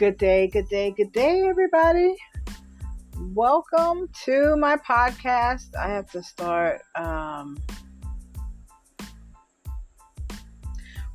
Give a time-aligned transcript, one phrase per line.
[0.00, 2.16] Good day, good day, good day, everybody.
[3.34, 5.76] Welcome to my podcast.
[5.78, 7.58] I have to start um,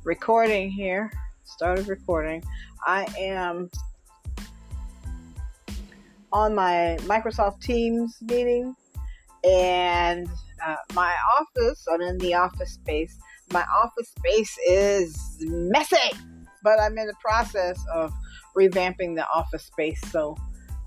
[0.04, 1.10] recording here.
[1.42, 2.44] Started recording.
[2.86, 3.68] I am
[6.32, 8.76] on my Microsoft Teams meeting,
[9.42, 10.28] and
[10.64, 13.18] uh, my office, I'm in the office space.
[13.52, 16.12] My office space is messy,
[16.62, 18.12] but I'm in the process of
[18.56, 20.00] revamping the office space.
[20.10, 20.36] So,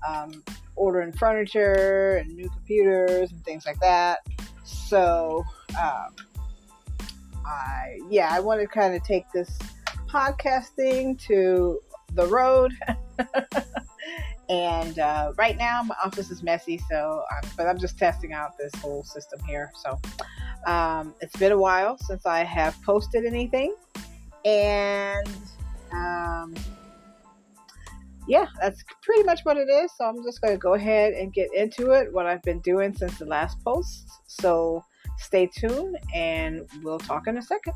[0.06, 0.42] um,
[0.76, 4.20] ordering furniture and new computers and things like that.
[4.64, 5.44] So,
[5.78, 6.14] um,
[7.46, 9.58] I yeah, I want to kind of take this
[10.08, 11.80] podcasting to
[12.14, 12.72] the road.
[14.48, 18.56] and uh, right now, my office is messy, so I'm, but I'm just testing out
[18.58, 19.70] this whole system here.
[19.76, 19.98] So
[20.66, 23.74] um, it's been a while since I have posted anything,
[24.44, 25.28] and
[25.92, 26.54] um,
[28.30, 29.90] yeah, that's pretty much what it is.
[29.98, 32.94] So I'm just going to go ahead and get into it, what I've been doing
[32.94, 34.08] since the last post.
[34.28, 34.84] So
[35.18, 37.74] stay tuned and we'll talk in a second.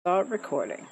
[0.00, 0.88] Start recording.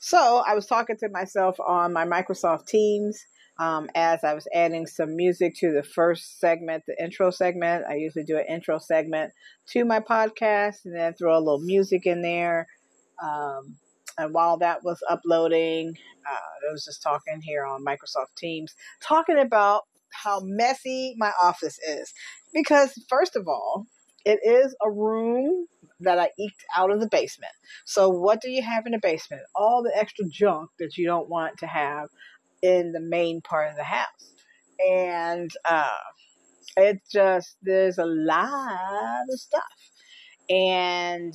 [0.00, 3.16] So I was talking to myself on my Microsoft Teams
[3.60, 7.84] um, as I was adding some music to the first segment, the intro segment.
[7.88, 9.32] I usually do an intro segment
[9.68, 12.66] to my podcast and then throw a little music in there
[13.22, 13.76] um,
[14.18, 19.38] and while that was uploading, uh, I was just talking here on Microsoft Teams, talking
[19.38, 22.12] about how messy my office is.
[22.52, 23.86] Because, first of all,
[24.24, 25.66] it is a room
[26.00, 27.52] that I eked out of the basement.
[27.84, 29.42] So, what do you have in the basement?
[29.54, 32.08] All the extra junk that you don't want to have
[32.62, 34.32] in the main part of the house.
[34.88, 35.90] And uh,
[36.76, 39.62] it just, there's a lot of stuff.
[40.48, 41.34] And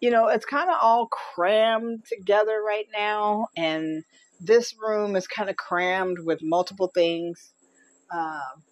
[0.00, 4.04] you know, it's kind of all crammed together right now, and
[4.40, 7.52] this room is kind of crammed with multiple things.
[8.14, 8.62] Um,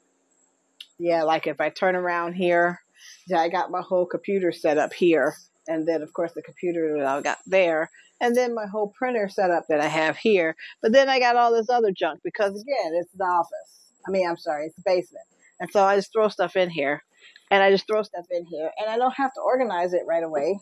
[0.98, 2.80] yeah, like if I turn around here,
[3.26, 5.34] yeah, I got my whole computer set up here,
[5.66, 9.28] and then of course the computer that I got there, and then my whole printer
[9.28, 10.54] setup that I have here.
[10.80, 13.92] But then I got all this other junk because again, it's the office.
[14.06, 15.26] I mean, I'm sorry, it's the basement,
[15.58, 17.02] and so I just throw stuff in here,
[17.50, 20.22] and I just throw stuff in here, and I don't have to organize it right
[20.22, 20.60] away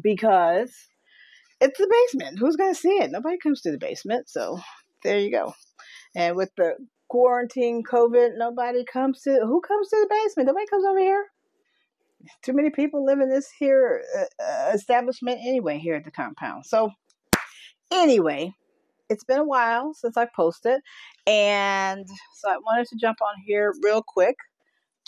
[0.00, 0.72] because
[1.60, 2.38] it's the basement.
[2.38, 3.10] Who's going to see it?
[3.10, 4.28] Nobody comes to the basement.
[4.28, 4.60] So
[5.02, 5.54] there you go.
[6.14, 6.74] And with the
[7.08, 10.46] quarantine, COVID, nobody comes to, who comes to the basement?
[10.46, 11.24] Nobody comes over here.
[12.42, 16.66] Too many people live in this here uh, establishment anyway here at the compound.
[16.66, 16.90] So
[17.92, 18.52] anyway,
[19.08, 20.80] it's been a while since I posted,
[21.26, 24.34] and so I wanted to jump on here real quick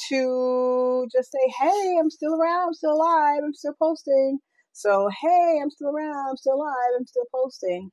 [0.08, 4.38] to just say, hey, I'm still around, I'm still alive, I'm still posting.
[4.80, 7.90] So, hey, I'm still around, I'm still alive, I'm still posting.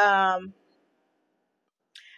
[0.00, 0.54] Um,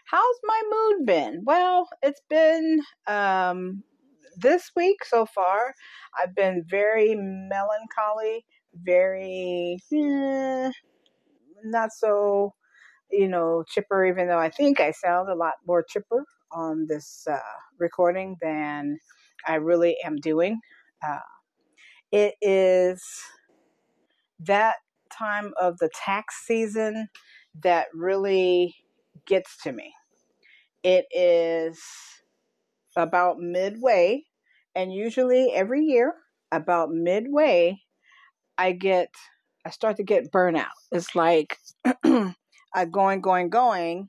[0.06, 1.42] how's my mood been?
[1.44, 3.82] Well, it's been um,
[4.36, 5.74] this week so far.
[6.20, 8.44] I've been very melancholy,
[8.74, 10.70] very eh,
[11.64, 12.54] not so,
[13.10, 17.26] you know, chipper, even though I think I sound a lot more chipper on this
[17.30, 17.38] uh,
[17.78, 18.98] recording than
[19.46, 20.60] I really am doing.
[21.06, 21.20] Uh,
[22.12, 23.02] it is
[24.46, 24.76] that
[25.12, 27.08] time of the tax season
[27.62, 28.74] that really
[29.26, 29.94] gets to me.
[30.82, 31.80] It is
[32.96, 34.24] about midway,
[34.74, 36.14] and usually every year,
[36.52, 37.80] about midway,
[38.58, 39.08] I get,
[39.64, 40.66] I start to get burnout.
[40.92, 41.58] It's like
[42.04, 44.08] I'm going, going, going,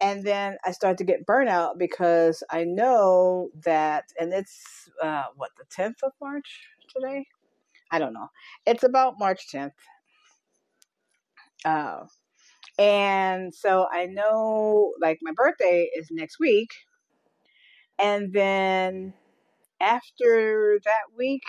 [0.00, 5.50] and then I start to get burnout because I know that, and it's uh, what
[5.56, 6.60] the 10th of March
[6.94, 7.26] today.
[7.90, 8.28] I don't know.
[8.66, 9.72] It's about March 10th.
[11.64, 12.04] Uh,
[12.78, 16.70] and so I know, like, my birthday is next week.
[17.98, 19.14] And then
[19.80, 21.42] after that week,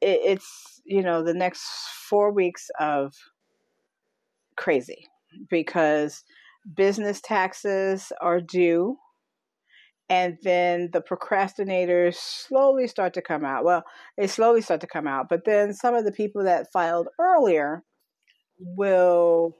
[0.00, 1.62] it, it's, you know, the next
[2.08, 3.14] four weeks of
[4.56, 5.06] crazy
[5.50, 6.24] because
[6.76, 8.96] business taxes are due
[10.12, 13.64] and then the procrastinators slowly start to come out.
[13.64, 13.82] Well,
[14.18, 17.82] they slowly start to come out, but then some of the people that filed earlier
[18.58, 19.56] will,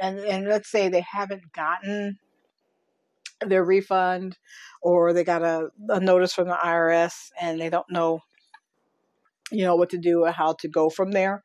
[0.00, 2.18] and, and let's say they haven't gotten
[3.46, 4.38] their refund
[4.80, 8.20] or they got a, a notice from the IRS and they don't know,
[9.52, 11.42] you know, what to do or how to go from there.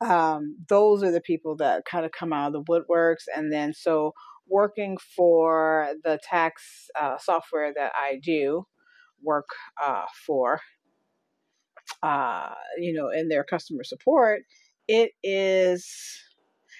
[0.00, 3.28] Um, those are the people that kind of come out of the woodworks.
[3.32, 4.12] And then so
[4.48, 8.66] working for the tax uh, software that I do
[9.22, 9.48] work
[9.82, 10.60] uh, for,
[12.02, 14.42] uh, you know, in their customer support,
[14.88, 16.22] it is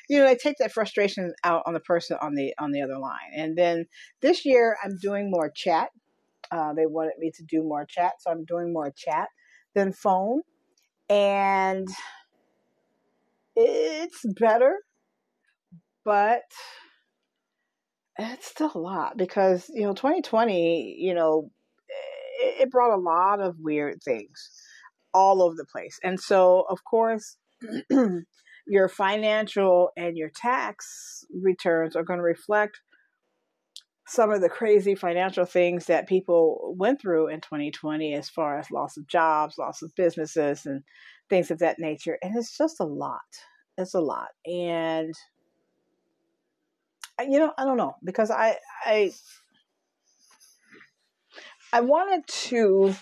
[0.08, 2.98] you know, I take that frustration out on the person on the on the other
[2.98, 3.30] line.
[3.34, 3.86] And then
[4.20, 5.90] this year, I'm doing more chat.
[6.50, 9.28] Uh, they wanted me to do more chat, so I'm doing more chat
[9.74, 10.42] than phone,
[11.08, 11.88] and
[13.56, 14.78] it's better,
[16.04, 16.42] but
[18.18, 21.50] it's still a lot because you know 2020 you know
[22.40, 24.50] it, it brought a lot of weird things
[25.14, 27.36] all over the place and so of course
[28.66, 32.80] your financial and your tax returns are going to reflect
[34.06, 38.70] some of the crazy financial things that people went through in 2020 as far as
[38.70, 40.82] loss of jobs, loss of businesses, and
[41.30, 42.18] things of that nature.
[42.22, 43.20] And it's just a lot.
[43.78, 44.28] It's a lot.
[44.44, 45.14] And
[47.22, 49.12] you know, I don't know because I I
[51.72, 52.94] I wanted to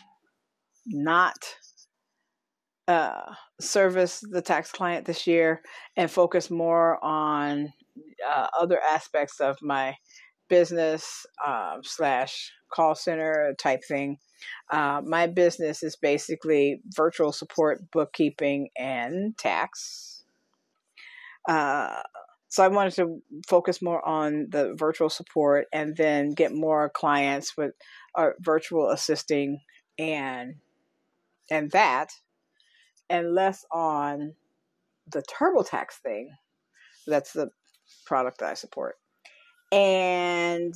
[0.87, 1.37] not
[2.88, 5.62] uh, service the tax client this year
[5.96, 7.72] and focus more on
[8.28, 9.94] uh, other aspects of my
[10.49, 14.19] business um, slash call center type thing.
[14.73, 20.25] Uh, my business is basically virtual support, bookkeeping, and tax.
[21.49, 22.02] Uh,
[22.50, 27.56] so I wanted to focus more on the virtual support and then get more clients
[27.56, 27.75] with
[28.17, 29.61] our virtual assisting
[29.99, 30.56] and
[31.49, 32.11] and that
[33.08, 34.35] and less on
[35.12, 36.31] the TurboTax thing.
[37.06, 37.50] That's the
[38.05, 38.97] product that I support.
[39.70, 40.75] And,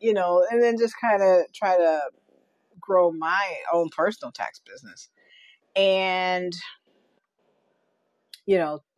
[0.00, 2.00] you know, and then just kind of try to
[2.80, 5.08] grow my own personal tax business.
[5.74, 6.52] And,
[8.46, 8.91] you know, uh,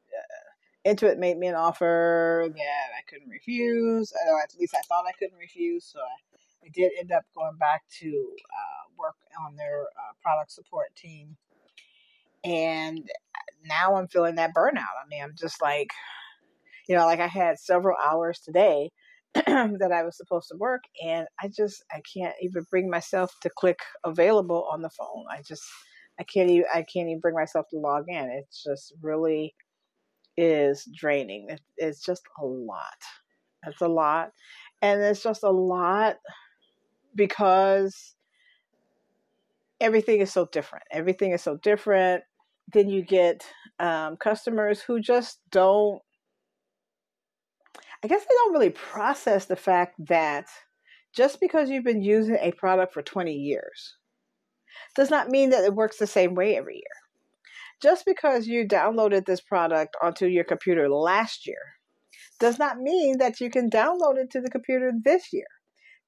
[0.87, 4.13] Intuit made me an offer that I couldn't refuse.
[4.29, 5.85] Or at least I thought I couldn't refuse.
[5.85, 9.17] So I, I did end up going back to uh, work
[9.47, 11.37] on their uh, product support team
[12.45, 13.11] and
[13.65, 14.97] now I'm feeling that burnout.
[15.03, 15.89] I mean, I'm just like,
[16.89, 18.91] you know, like I had several hours today
[19.35, 23.51] that I was supposed to work, and I just I can't even bring myself to
[23.57, 25.25] click available on the phone.
[25.31, 25.63] I just
[26.21, 28.31] I can't even I can't even bring myself to log in.
[28.31, 29.55] It's just really
[30.37, 31.49] is draining.
[31.77, 32.99] It's just a lot.
[33.67, 34.31] It's a lot,
[34.83, 36.17] and it's just a lot
[37.15, 38.15] because
[39.81, 40.85] everything is so different.
[40.93, 42.25] Everything is so different
[42.73, 43.45] then you get
[43.79, 46.01] um, customers who just don't
[48.03, 50.47] i guess they don't really process the fact that
[51.15, 53.97] just because you've been using a product for 20 years
[54.97, 57.04] does not mean that it works the same way every year
[57.83, 61.77] just because you downloaded this product onto your computer last year
[62.41, 65.47] does not mean that you can download it to the computer this year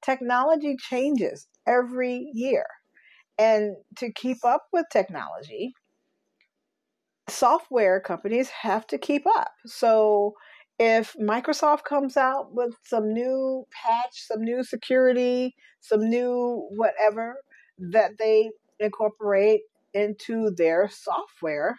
[0.03, 2.65] technology changes every year
[3.37, 5.73] and to keep up with technology
[7.29, 9.51] software companies have to keep up.
[9.65, 10.33] So
[10.79, 17.35] if Microsoft comes out with some new patch, some new security, some new whatever
[17.91, 19.61] that they incorporate
[19.93, 21.77] into their software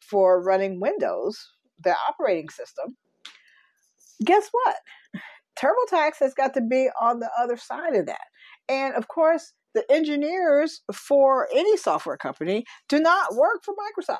[0.00, 1.52] for running Windows,
[1.82, 2.96] the operating system,
[4.24, 4.76] guess what?
[5.58, 8.26] TurboTax has got to be on the other side of that.
[8.68, 14.18] And of course, the engineers for any software company do not work for Microsoft.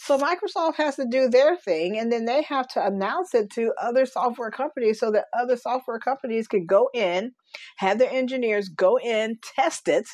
[0.00, 3.74] So Microsoft has to do their thing and then they have to announce it to
[3.82, 7.32] other software companies so that other software companies can go in,
[7.76, 10.06] have their engineers go in, test it,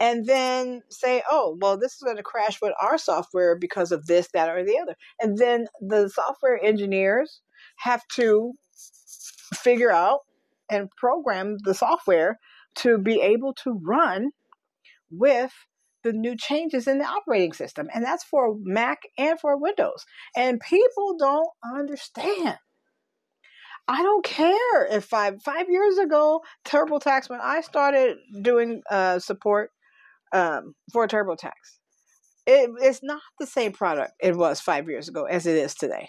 [0.00, 4.06] and then say, oh, well, this is going to crash with our software because of
[4.06, 4.96] this, that, or the other.
[5.20, 7.42] And then the software engineers
[7.80, 8.54] have to
[9.54, 10.20] figure out
[10.70, 12.38] and program the software
[12.76, 14.30] to be able to run
[15.10, 15.52] with
[16.02, 17.88] the new changes in the operating system.
[17.92, 20.06] And that's for Mac and for Windows.
[20.34, 22.56] And people don't understand.
[23.86, 29.72] I don't care if five five years ago TurboTax when I started doing uh, support
[30.32, 31.52] um, for TurboTax,
[32.46, 36.08] it, it's not the same product it was five years ago as it is today.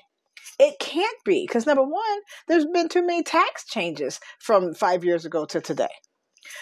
[0.60, 5.26] It can't be because number one, there's been too many tax changes from five years
[5.26, 5.90] ago to today.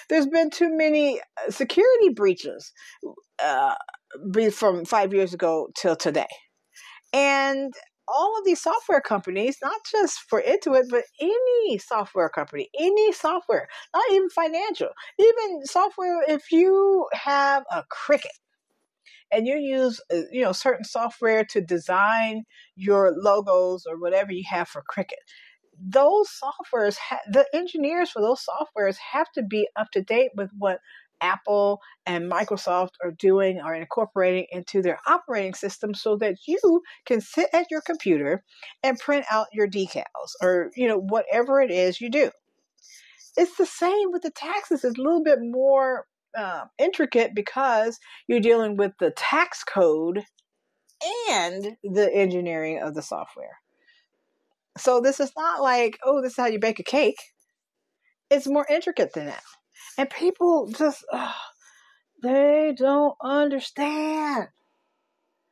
[0.09, 2.71] There's been too many uh, security breaches
[3.43, 3.75] uh,
[4.53, 6.27] from five years ago till today.
[7.13, 7.73] And
[8.11, 13.67] all of these software companies, not just for Intuit, but any software company, any software,
[13.93, 14.89] not even financial,
[15.19, 18.27] even software, if you have a Cricut
[19.31, 22.43] and you use uh, you know certain software to design
[22.75, 25.23] your logos or whatever you have for Cricut,
[25.79, 30.49] those softwares, ha- the engineers for those softwares have to be up to date with
[30.57, 30.79] what
[31.21, 37.21] Apple and Microsoft are doing are incorporating into their operating system so that you can
[37.21, 38.43] sit at your computer
[38.83, 40.03] and print out your decals
[40.41, 42.31] or you know whatever it is you do.
[43.37, 44.83] It's the same with the taxes.
[44.83, 46.05] It's a little bit more
[46.37, 50.23] uh, intricate because you're dealing with the tax code
[51.29, 53.59] and the engineering of the software.
[54.77, 57.19] So this is not like, oh, this is how you bake a cake.
[58.29, 59.43] It's more intricate than that.
[59.99, 61.03] And people just,
[62.23, 64.47] they don't understand.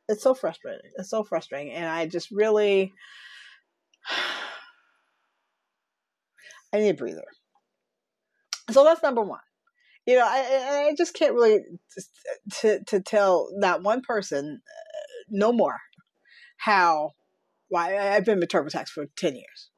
[0.08, 0.90] It's so frustrating.
[0.96, 1.74] It's so frustrating.
[1.74, 2.94] And I just really,
[6.72, 7.26] I need a breather.
[8.70, 9.40] So that's number one.
[10.06, 11.60] You know, I, I just can't really
[12.60, 15.76] to to tell that one person, uh, no more,
[16.56, 17.10] how.
[17.68, 19.68] Why I've been with TurboTax for ten years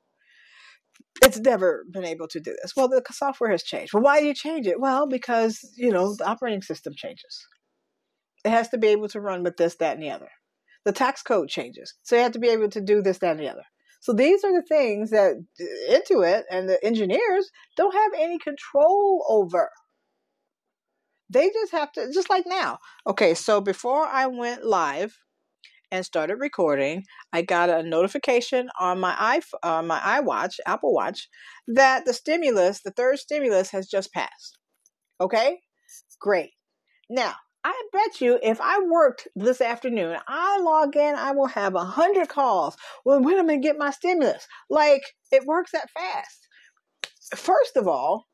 [1.22, 2.74] it's never been able to do this.
[2.76, 3.92] Well, the software has changed.
[3.92, 4.80] Well, why do you change it?
[4.80, 7.46] Well, because, you know, the operating system changes.
[8.44, 10.30] It has to be able to run with this, that, and the other.
[10.84, 11.94] The tax code changes.
[12.02, 13.64] So you have to be able to do this, that, and the other.
[14.00, 15.34] So these are the things that
[15.90, 19.68] Intuit and the engineers don't have any control over.
[21.28, 22.78] They just have to, just like now.
[23.06, 25.18] Okay, so before I went live,
[25.90, 31.28] and started recording, I got a notification on my iPhone, uh, my iWatch, Apple Watch,
[31.68, 34.58] that the stimulus, the third stimulus, has just passed.
[35.20, 35.58] Okay,
[36.20, 36.50] great.
[37.08, 41.74] Now I bet you if I worked this afternoon, I log in, I will have
[41.74, 42.76] a hundred calls.
[43.04, 44.46] Well, when am I gonna get my stimulus?
[44.70, 46.48] Like it works that fast.
[47.36, 48.26] First of all,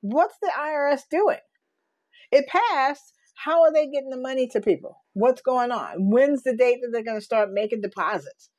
[0.00, 1.38] what's the IRS doing?
[2.32, 5.01] It passed how are they getting the money to people?
[5.14, 6.10] What's going on?
[6.10, 8.50] When's the date that they're going to start making deposits?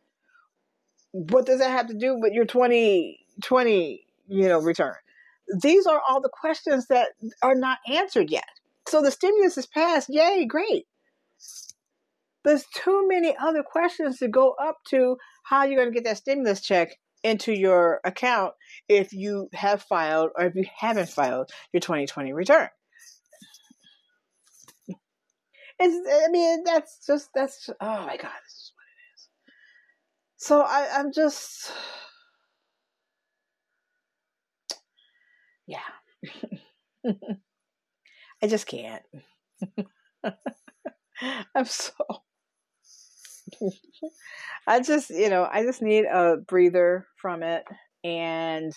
[1.12, 4.96] What does that have to do with your 2020, you know, return?
[5.62, 7.10] These are all the questions that
[7.42, 8.48] are not answered yet.
[8.88, 10.10] So the stimulus is passed.
[10.10, 10.86] Yay, great.
[12.44, 16.18] There's too many other questions to go up to how you're going to get that
[16.18, 18.54] stimulus check into your account
[18.90, 22.68] if you have filed or if you haven't filed your 2020 return.
[25.80, 29.30] It's, I mean, that's just, that's, just, oh my God, this is what it is.
[30.38, 31.72] So I, I'm just,
[35.68, 35.80] yeah.
[38.44, 39.04] I just can't.
[41.56, 41.94] I'm so,
[44.68, 47.64] I just, you know, I just need a breather from it.
[48.04, 48.74] And,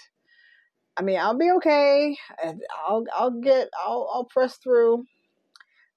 [0.97, 2.17] I mean, I'll be okay.
[2.87, 5.05] I'll I'll get I'll I'll press through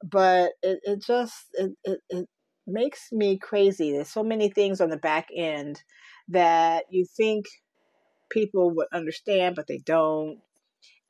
[0.04, 2.30] but it, it just it, it, it
[2.68, 3.92] makes me crazy.
[3.92, 5.82] There's so many things on the back end
[6.30, 7.46] that you think
[8.30, 10.40] people would understand, but they don't.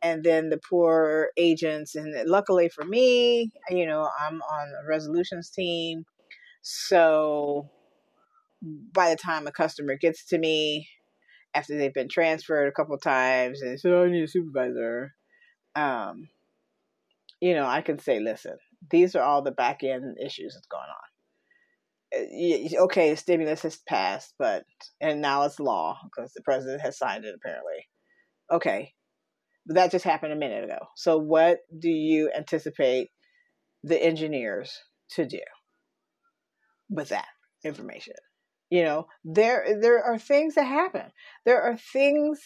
[0.01, 5.49] And then the poor agents, and luckily for me, you know, I'm on the resolutions
[5.49, 6.05] team.
[6.61, 7.69] So
[8.61, 10.87] by the time a customer gets to me,
[11.53, 15.15] after they've been transferred a couple times and so oh, I need a supervisor,
[15.75, 16.29] um,
[17.41, 18.57] you know, I can say, listen,
[18.91, 20.95] these are all the back end issues that's going on.
[22.11, 24.63] Uh, okay, stimulus has passed, but
[24.99, 27.87] and now it's law because the president has signed it apparently.
[28.51, 28.93] Okay,
[29.65, 30.79] but that just happened a minute ago.
[30.95, 33.09] So what do you anticipate
[33.83, 34.79] the engineers
[35.11, 35.39] to do
[36.89, 37.27] with that
[37.63, 38.15] information?
[38.69, 41.11] You know there there are things that happen.
[41.45, 42.41] There are things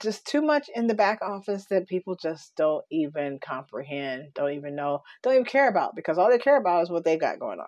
[0.00, 4.74] just too much in the back office that people just don't even comprehend don't even
[4.76, 7.58] know don't even care about because all they care about is what they got going
[7.58, 7.66] on.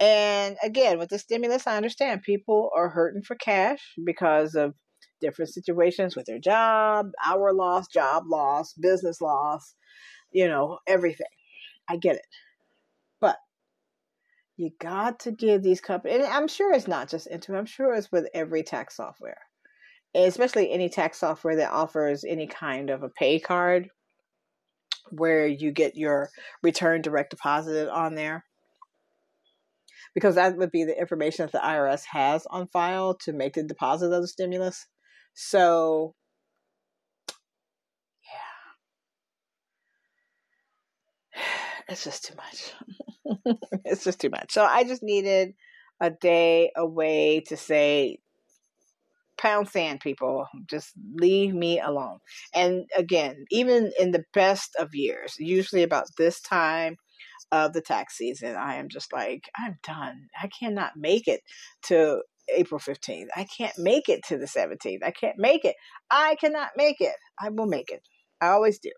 [0.00, 4.74] And again with the stimulus i understand people are hurting for cash because of
[5.20, 9.74] different situations with their job hour loss job loss business loss
[10.32, 11.26] you know everything.
[11.88, 12.26] I get it
[14.56, 17.94] you got to give these companies, and I'm sure it's not just Intuit, I'm sure
[17.94, 19.38] it's with every tax software,
[20.14, 23.88] especially any tax software that offers any kind of a pay card
[25.10, 26.30] where you get your
[26.62, 28.44] return direct deposited on there.
[30.14, 33.64] Because that would be the information that the IRS has on file to make the
[33.64, 34.86] deposit of the stimulus.
[35.34, 36.14] So,
[41.34, 41.42] yeah,
[41.88, 42.72] it's just too much.
[43.84, 44.52] it's just too much.
[44.52, 45.54] So I just needed
[46.00, 48.18] a day away to say,
[49.38, 50.46] pound sand, people.
[50.68, 52.18] Just leave me alone.
[52.54, 56.96] And again, even in the best of years, usually about this time
[57.52, 60.28] of the tax season, I am just like, I'm done.
[60.40, 61.40] I cannot make it
[61.84, 62.22] to
[62.54, 63.26] April 15th.
[63.36, 65.02] I can't make it to the 17th.
[65.04, 65.76] I can't make it.
[66.10, 67.14] I cannot make it.
[67.40, 68.02] I will make it.
[68.40, 68.92] I always do.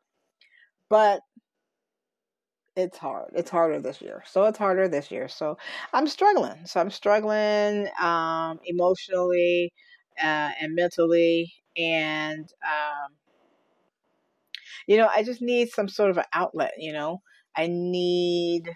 [0.89, 1.21] But
[2.77, 3.33] it's hard.
[3.35, 4.23] It's harder this year.
[4.27, 5.29] So it's harder this year.
[5.29, 5.57] So
[5.95, 6.67] I'm struggling.
[6.67, 9.73] So I'm struggling um, emotionally
[10.23, 11.53] uh, and mentally.
[11.77, 13.13] And, um,
[14.87, 17.23] you know, I just need some sort of an outlet, you know.
[17.57, 18.69] I need,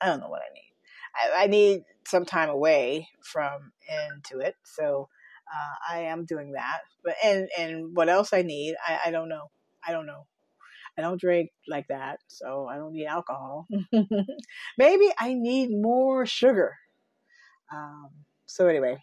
[0.00, 0.72] I don't know what I need.
[1.14, 4.54] I, I need some time away from Intuit.
[4.64, 5.08] So
[5.54, 6.80] uh, I am doing that.
[7.04, 9.50] But, and, and what else I need, I, I don't know.
[9.86, 10.26] I don't know.
[10.98, 13.66] I don't drink like that, so I don't need alcohol.
[14.78, 16.76] Maybe I need more sugar.
[17.72, 18.10] Um,
[18.44, 18.98] so anyway,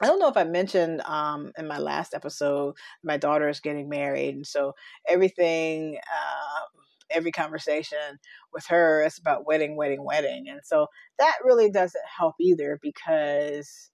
[0.00, 2.74] I don't know if I mentioned um, in my last episode,
[3.04, 4.74] my daughter is getting married, and so
[5.08, 8.18] everything, uh, every conversation
[8.52, 10.88] with her is about wedding, wedding, wedding, and so
[11.20, 13.90] that really doesn't help either because,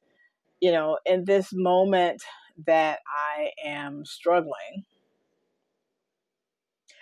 [0.61, 2.23] you know, in this moment
[2.66, 4.85] that I am struggling,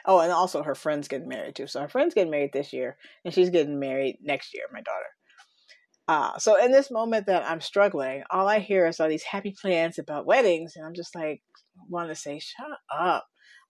[0.06, 1.66] Oh, and also her friend's getting married too.
[1.66, 4.64] So her friend's getting married this year, and she's getting married next year.
[4.72, 5.06] My daughter.
[6.08, 9.54] Uh, so in this moment that I'm struggling, all I hear is all these happy
[9.60, 11.42] plans about weddings, and I'm just like,
[11.88, 13.26] want to say, shut up.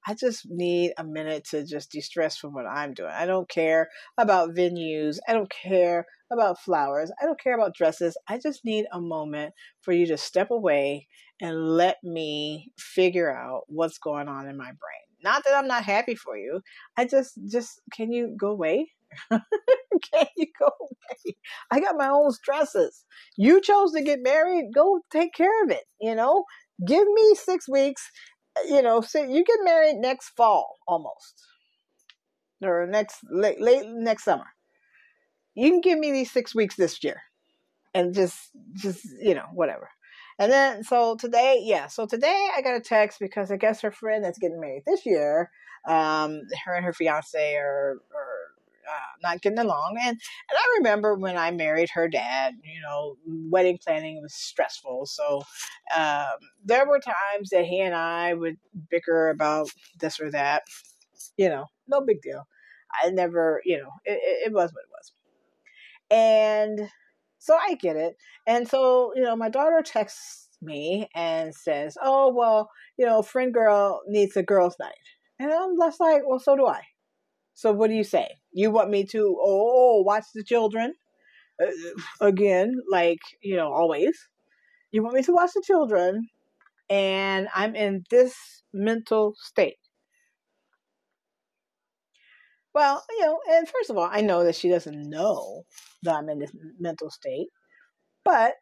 [0.06, 3.12] I just need a minute to just de-stress from what I'm doing.
[3.12, 5.18] I don't care about venues.
[5.28, 7.12] I don't care about flowers.
[7.22, 8.16] I don't care about dresses.
[8.28, 11.06] I just need a moment for you to step away
[11.40, 15.11] and let me figure out what's going on in my brain.
[15.22, 16.60] Not that I'm not happy for you.
[16.96, 18.90] I just, just, can you go away?
[19.30, 21.36] can you go away?
[21.70, 23.04] I got my own stresses.
[23.36, 24.70] You chose to get married.
[24.74, 25.84] Go take care of it.
[26.00, 26.44] You know,
[26.86, 28.10] give me six weeks.
[28.68, 31.34] You know, so you get married next fall almost,
[32.62, 34.44] or next late, late next summer.
[35.54, 37.22] You can give me these six weeks this year,
[37.94, 39.88] and just, just you know, whatever.
[40.42, 43.92] And then, so today, yeah, so today I got a text because I guess her
[43.92, 45.52] friend that's getting married this year,
[45.86, 48.42] um, her and her fiance are, are
[48.90, 49.98] uh, not getting along.
[50.00, 55.06] And, and I remember when I married her dad, you know, wedding planning was stressful.
[55.06, 55.44] So
[55.96, 58.56] um, there were times that he and I would
[58.90, 59.68] bicker about
[60.00, 60.64] this or that.
[61.36, 62.48] You know, no big deal.
[63.00, 65.12] I never, you know, it, it was what it was.
[66.10, 66.90] And
[67.42, 68.16] so I get it.
[68.46, 73.52] And so, you know, my daughter texts me and says, Oh, well, you know, friend
[73.52, 74.94] girl needs a girls' night.
[75.38, 76.82] And I'm just like, Well, so do I.
[77.54, 78.28] So what do you say?
[78.52, 80.94] You want me to, oh, watch the children?
[81.62, 81.70] Uh,
[82.26, 84.16] again, like, you know, always.
[84.92, 86.28] You want me to watch the children,
[86.90, 88.34] and I'm in this
[88.74, 89.76] mental state.
[92.74, 95.64] Well, you know, and first of all, I know that she doesn't know
[96.02, 97.48] that I'm in this mental state,
[98.24, 98.54] but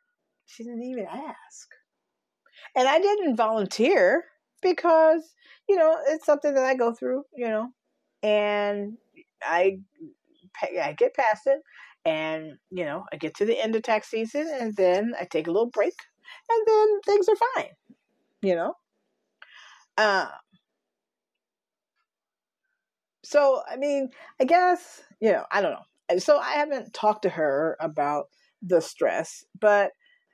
[0.46, 1.68] she didn't even ask.
[2.76, 4.24] And I didn't volunteer
[4.62, 5.34] because,
[5.68, 7.68] you know, it's something that I go through, you know,
[8.22, 8.96] and
[9.42, 9.78] I
[10.82, 11.60] I get past it
[12.04, 15.46] and, you know, I get to the end of tax season and then I take
[15.46, 15.94] a little break
[16.50, 17.70] and then things are fine,
[18.42, 18.74] you know.
[19.96, 20.28] Uh,
[23.30, 26.16] so, I mean, I guess, you know, I don't know.
[26.16, 28.24] Uh, so I haven't talked to her about
[28.60, 29.92] the stress, but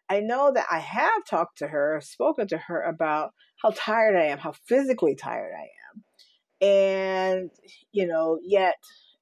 [0.09, 4.25] I know that I have talked to her, spoken to her about how tired I
[4.25, 6.69] am, how physically tired I am.
[6.69, 7.51] And,
[7.93, 8.77] you know, yet,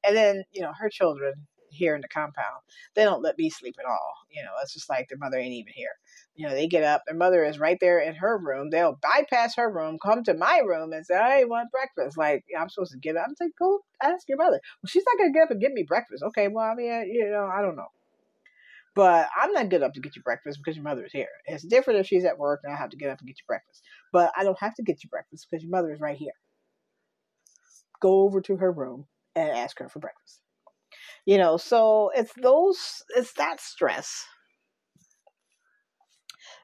[0.06, 1.34] and then, you know, her children
[1.74, 2.62] here in the compound,
[2.94, 4.14] they don't let me sleep at all.
[4.30, 5.90] You know, it's just like their mother ain't even here.
[6.34, 8.70] You know, they get up, their mother is right there in her room.
[8.70, 12.18] They'll bypass her room, come to my room, and say, I want breakfast.
[12.18, 13.26] Like, I'm supposed to get up.
[13.28, 14.60] I'm like, go ask your mother.
[14.82, 16.22] Well, she's not going to get up and get me breakfast.
[16.24, 17.88] Okay, well, I mean, you know, I don't know.
[18.94, 21.28] But I'm not good up to get you breakfast because your mother is here.
[21.46, 23.44] It's different if she's at work and I have to get up and get you
[23.46, 23.82] breakfast.
[24.12, 26.34] But I don't have to get you breakfast because your mother is right here.
[28.00, 30.43] Go over to her room and ask her for breakfast.
[31.26, 34.24] You know, so it's those, it's that stress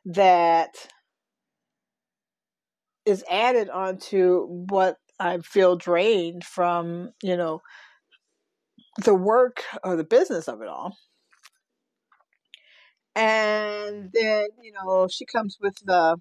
[0.05, 0.75] that
[3.07, 7.61] is added onto what I feel drained from, you know,
[9.05, 10.96] the work or the business of it all.
[13.14, 16.16] And then, you know, she comes with the,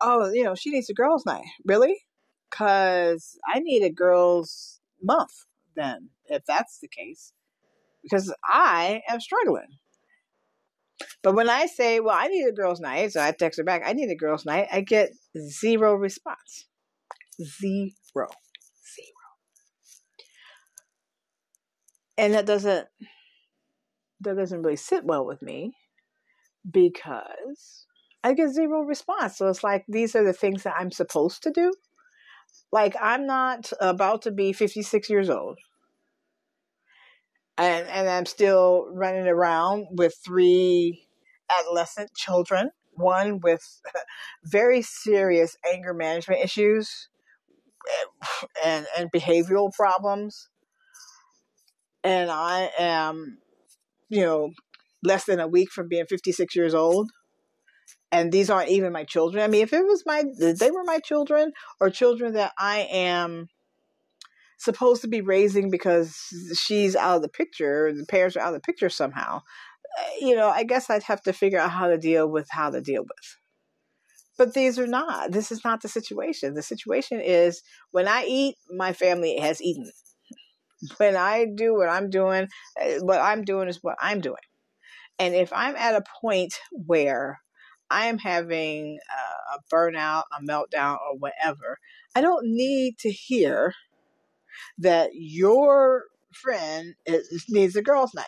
[0.00, 1.44] oh, you know, she needs a girls' night.
[1.64, 1.96] Really?
[2.50, 5.32] Because I need a girls' month
[5.76, 7.32] then, if that's the case.
[8.02, 9.78] Because I am struggling.
[11.22, 13.82] But when I say, well, I need a girls' night, so I text her back,
[13.84, 16.66] I need a girls' night, I get zero response.
[17.40, 17.92] Zero.
[18.14, 18.28] Zero.
[22.16, 22.86] And that doesn't
[24.20, 25.72] that doesn't really sit well with me
[26.70, 27.86] because
[28.22, 29.36] I get zero response.
[29.38, 31.72] So it's like these are the things that I'm supposed to do.
[32.72, 35.58] Like I'm not about to be 56 years old.
[37.56, 41.06] And and I'm still running around with three
[41.50, 43.80] adolescent children, one with
[44.44, 47.08] very serious anger management issues
[48.64, 50.48] and and behavioral problems.
[52.02, 53.38] And I am,
[54.08, 54.50] you know,
[55.02, 57.10] less than a week from being 56 years old
[58.14, 59.42] and these aren't even my children.
[59.42, 63.48] I mean, if it was my, they were my children or children that I am
[64.58, 66.16] supposed to be raising because
[66.56, 69.42] she's out of the picture, the parents are out of the picture somehow,
[69.98, 72.70] eh, you know, I guess I'd have to figure out how to deal with how
[72.70, 73.38] to deal with.
[74.36, 75.30] But these are not.
[75.30, 76.54] This is not the situation.
[76.54, 77.62] The situation is
[77.92, 79.90] when I eat, my family has eaten.
[80.96, 84.42] When I do what I'm doing, eh, what I'm doing is what I'm doing.
[85.18, 87.40] And if I'm at a point where
[87.90, 88.98] I am having
[89.54, 91.78] a burnout, a meltdown, or whatever,
[92.16, 93.74] I don't need to hear
[94.78, 98.24] that your friend is, needs a girls' night.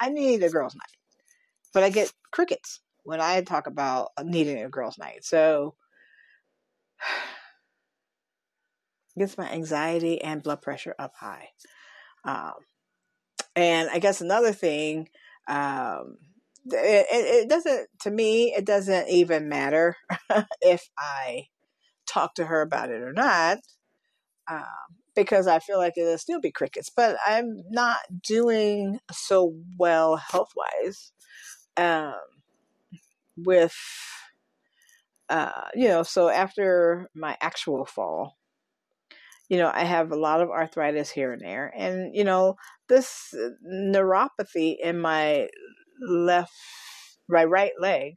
[0.00, 0.96] I need a girls' night,
[1.72, 5.24] but I get crickets when I talk about needing a girls' night.
[5.24, 5.74] So
[9.18, 11.48] gets my anxiety and blood pressure up high.
[12.24, 12.54] Um,
[13.54, 15.08] and I guess another thing
[15.48, 16.16] um,
[16.66, 19.96] it, it doesn't to me it doesn't even matter
[20.60, 21.46] if i
[22.06, 23.58] talk to her about it or not
[24.48, 24.64] um,
[25.16, 30.52] because i feel like it'll still be crickets but i'm not doing so well health
[30.56, 31.12] wise
[31.76, 32.14] um,
[33.36, 33.76] with
[35.28, 38.36] uh, you know so after my actual fall
[39.48, 41.72] you know, I have a lot of arthritis here and there.
[41.76, 42.56] And, you know,
[42.88, 43.32] this
[43.64, 45.48] neuropathy in my
[46.00, 46.52] left
[47.28, 48.14] my right leg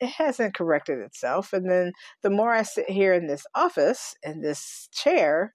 [0.00, 4.40] it hasn't corrected itself and then the more i sit here in this office in
[4.40, 5.54] this chair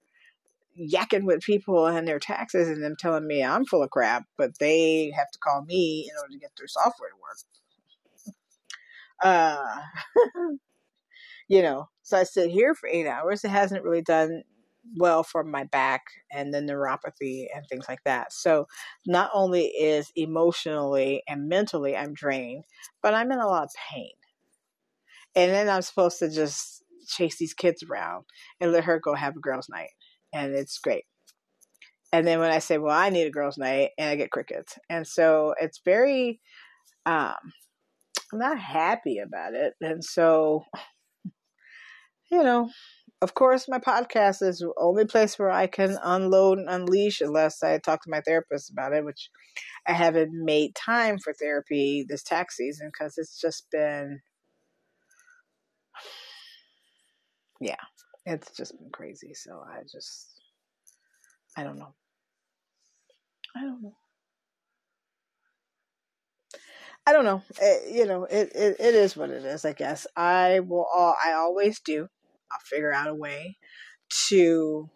[0.78, 4.58] yakking with people and their taxes and them telling me i'm full of crap but
[4.58, 7.36] they have to call me in order to get their software to work
[9.22, 9.78] uh
[11.48, 14.42] you know so i sit here for eight hours it hasn't really done
[14.96, 18.32] well for my back and the neuropathy and things like that.
[18.32, 18.66] So
[19.06, 22.64] not only is emotionally and mentally I'm drained,
[23.02, 24.12] but I'm in a lot of pain.
[25.34, 28.24] And then I'm supposed to just chase these kids around
[28.60, 29.90] and let her go have a girls' night.
[30.32, 31.04] And it's great.
[32.12, 34.78] And then when I say, well, I need a girls' night, and I get crickets.
[34.90, 36.40] And so it's very,
[37.06, 37.36] um,
[38.32, 39.74] I'm not happy about it.
[39.80, 40.64] And so,
[42.30, 42.70] you know,
[43.22, 47.62] of course, my podcast is the only place where I can unload and unleash unless
[47.62, 49.30] I talk to my therapist about it, which
[49.86, 54.20] I haven't made time for therapy this tax season because it's just been,
[57.60, 57.76] yeah,
[58.26, 59.34] it's just been crazy.
[59.34, 60.32] So I just,
[61.56, 61.94] I don't know.
[63.56, 63.96] I don't know.
[67.06, 67.42] I don't know.
[67.60, 70.06] It, you know, it, it, it is what it is, I guess.
[70.16, 72.08] I will, all, I always do
[72.52, 73.56] I'll figure out a way
[74.28, 74.90] to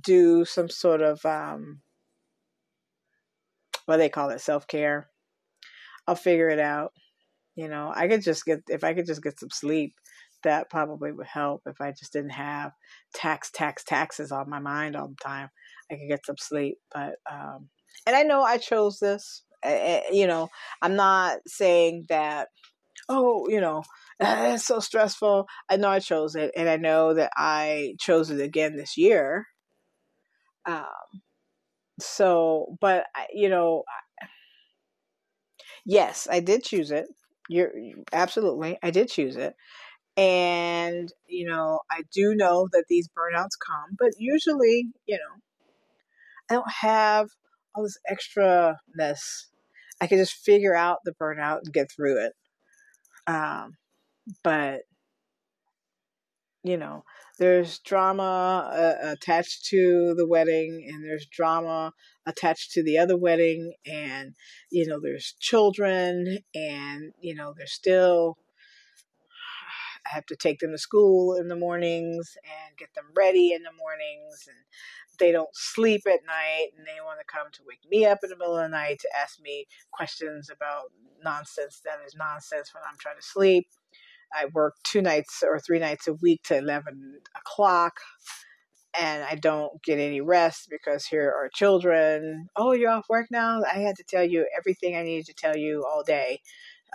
[0.00, 1.80] do some sort of um,
[3.86, 5.08] what they call it self care.
[6.06, 6.92] I'll figure it out.
[7.54, 9.94] You know, I could just get if I could just get some sleep,
[10.44, 11.62] that probably would help.
[11.66, 12.72] If I just didn't have
[13.14, 15.48] tax, tax, taxes on my mind all the time,
[15.90, 16.78] I could get some sleep.
[16.92, 17.68] But um,
[18.06, 19.44] and I know I chose this.
[20.12, 20.48] you know,
[20.80, 22.48] I'm not saying that.
[23.08, 23.82] Oh, you know,
[24.20, 25.46] it's so stressful.
[25.70, 29.46] I know I chose it, and I know that I chose it again this year.
[30.66, 30.86] Um,
[32.00, 33.84] so, but you know,
[35.84, 37.06] yes, I did choose it.
[37.48, 37.72] You're
[38.12, 39.54] absolutely, I did choose it,
[40.16, 45.42] and you know, I do know that these burnouts come, but usually, you know,
[46.50, 47.28] I don't have
[47.74, 49.48] all this extra mess.
[50.00, 52.32] I can just figure out the burnout and get through it.
[53.26, 53.76] Um,
[54.42, 54.82] but
[56.64, 57.04] you know
[57.38, 61.92] there's drama uh, attached to the wedding and there's drama
[62.26, 64.34] attached to the other wedding and
[64.70, 68.36] you know there's children and you know there's still
[70.06, 73.62] I have to take them to school in the mornings and get them ready in
[73.62, 74.56] the mornings and
[75.18, 78.30] they don't sleep at night and they want to come to wake me up in
[78.30, 80.90] the middle of the night to ask me questions about
[81.24, 83.66] nonsense that is nonsense when I'm trying to sleep
[84.34, 88.00] I work two nights or three nights a week to 11 o'clock
[88.98, 92.48] and I don't get any rest because here are children.
[92.56, 93.62] Oh, you're off work now?
[93.62, 96.40] I had to tell you everything I needed to tell you all day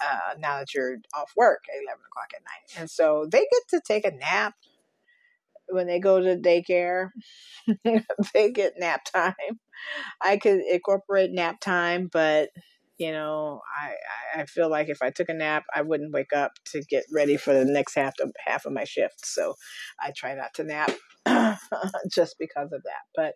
[0.01, 2.79] uh, now that you're off work at 11 o'clock at night.
[2.79, 4.53] And so they get to take a nap
[5.69, 7.09] when they go to daycare,
[8.33, 9.33] they get nap time.
[10.21, 12.49] I could incorporate nap time, but
[12.97, 16.53] you know, I, I feel like if I took a nap, I wouldn't wake up
[16.71, 19.23] to get ready for the next half of half of my shift.
[19.23, 19.53] So
[19.99, 20.91] I try not to nap
[22.11, 23.03] just because of that.
[23.15, 23.35] But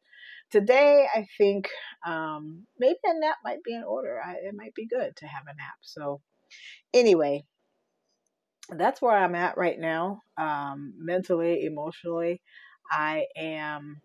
[0.50, 1.69] today, I think
[2.06, 4.19] um, maybe a nap might be in order.
[4.19, 5.76] I, it might be good to have a nap.
[5.82, 6.21] So
[6.94, 7.44] anyway,
[8.70, 12.42] that's where I'm at right now, um, mentally, emotionally.
[12.90, 14.02] I am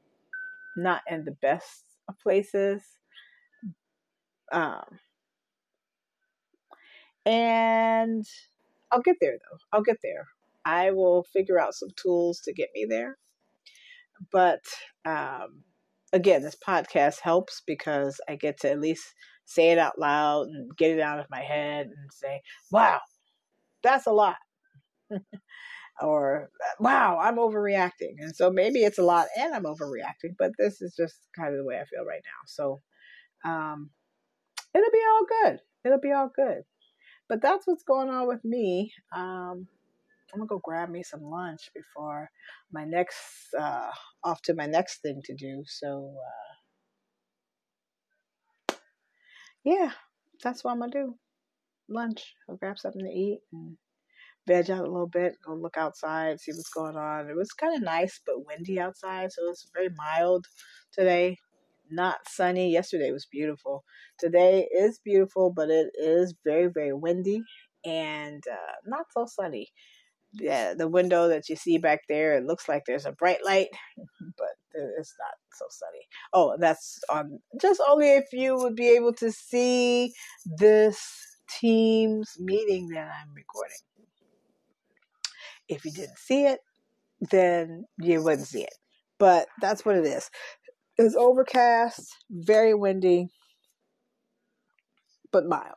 [0.77, 2.83] not in the best of places.
[4.53, 4.85] Um,
[7.25, 8.25] and
[8.93, 9.59] I'll get there though.
[9.73, 10.27] I'll get there.
[10.65, 13.17] I will figure out some tools to get me there.
[14.33, 14.65] But
[15.05, 15.63] um,
[16.13, 19.15] again, this podcast helps because I get to at least
[19.47, 23.01] say it out loud and get it out of my head and say, wow,
[23.83, 24.37] that's a lot.
[26.03, 28.17] or wow, I'm overreacting.
[28.19, 31.59] And so maybe it's a lot and I'm overreacting, but this is just kind of
[31.59, 32.43] the way I feel right now.
[32.47, 32.83] So
[33.45, 33.91] um,
[34.75, 35.61] it'll be all good.
[35.85, 36.63] It'll be all good.
[37.29, 38.93] But that's what's going on with me.
[39.15, 39.69] Um,
[40.33, 42.29] I'm gonna go grab me some lunch before
[42.73, 43.91] my next uh,
[44.25, 45.63] off to my next thing to do.
[45.67, 46.56] So uh,
[49.67, 49.91] yeah,
[50.43, 51.15] that's what I'm gonna do.
[51.91, 52.35] Lunch.
[52.49, 53.77] I'll grab something to eat and
[54.49, 55.37] veg out a little bit.
[55.45, 57.29] Go look outside, see what's going on.
[57.29, 60.47] It was kind of nice but windy outside, so it's very mild
[60.93, 61.37] today
[61.91, 62.73] not sunny.
[62.73, 63.85] Yesterday was beautiful.
[64.19, 67.43] Today is beautiful, but it is very, very windy
[67.85, 69.69] and uh, not so sunny.
[70.33, 73.69] Yeah, the window that you see back there, it looks like there's a bright light,
[74.37, 76.07] but it's not so sunny.
[76.33, 80.13] Oh, that's on just only if you would be able to see
[80.59, 81.01] this
[81.49, 83.77] Teams meeting that I'm recording.
[85.69, 86.61] If you didn't see it,
[87.31, 88.75] then you wouldn't see it.
[89.19, 90.29] But that's what it is.
[90.99, 93.29] It's overcast, very windy,
[95.33, 95.77] but mild.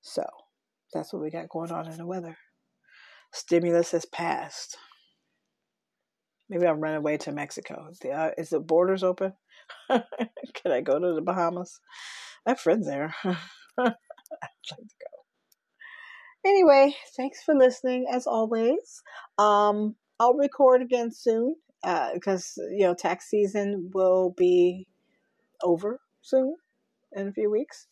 [0.00, 0.24] So
[0.92, 2.36] that's what we got going on in the weather.
[3.36, 4.78] Stimulus has passed.
[6.48, 7.90] Maybe I'll run away to Mexico.
[8.10, 9.34] Uh, is the borders open?
[9.90, 11.78] Can I go to the Bahamas?
[12.46, 13.14] I have friends there.
[13.24, 13.34] I'd
[13.78, 13.94] like
[14.68, 15.16] to go.
[16.46, 19.02] Anyway, thanks for listening as always.
[19.36, 21.56] Um, I'll record again soon
[22.14, 24.86] because uh, you know tax season will be
[25.62, 26.56] over soon
[27.12, 27.86] in a few weeks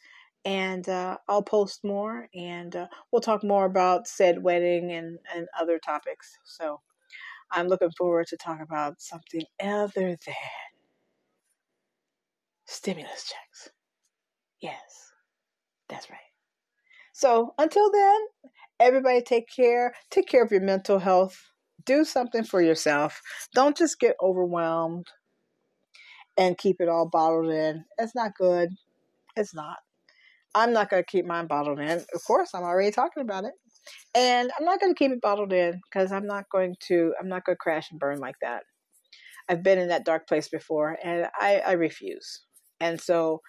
[0.45, 5.47] and uh, i'll post more and uh, we'll talk more about said wedding and, and
[5.59, 6.81] other topics so
[7.53, 10.35] i'm looking forward to talk about something other than
[12.67, 13.71] stimulus checks
[14.61, 15.13] yes
[15.89, 16.19] that's right
[17.13, 18.21] so until then
[18.81, 21.51] everybody take care take care of your mental health
[21.85, 23.21] do something for yourself.
[23.55, 25.07] Don't just get overwhelmed
[26.37, 27.85] and keep it all bottled in.
[27.99, 28.71] It's not good.
[29.37, 29.79] It's not.
[30.55, 32.05] I'm not going to keep mine bottled in.
[32.15, 33.53] Of course, I'm already talking about it.
[34.15, 37.29] And I'm not going to keep it bottled in because I'm not going to I'm
[37.29, 38.63] not going to crash and burn like that.
[39.49, 42.43] I've been in that dark place before and I, I refuse.
[42.81, 43.41] And so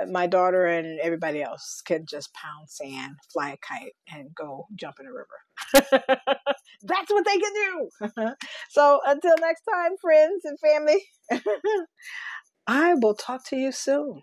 [0.00, 4.66] uh, my daughter and everybody else can just pound sand, fly a kite, and go
[4.76, 5.98] jump in a river.
[6.82, 8.32] That's what they can do.
[8.70, 11.02] so until next time, friends and family,
[12.66, 14.22] I will talk to you soon.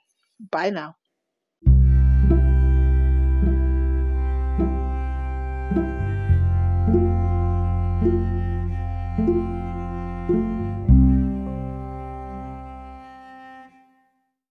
[0.52, 0.96] Bye now.